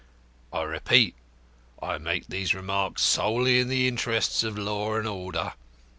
I 0.51 0.63
repeat, 0.63 1.13
I 1.79 1.99
make 1.99 2.25
these 2.25 2.55
remarks 2.55 3.03
solely 3.03 3.59
in 3.59 3.67
the 3.67 3.87
interest 3.87 4.43
of 4.43 4.57
law 4.57 4.95
and 4.95 5.07
order. 5.07 5.53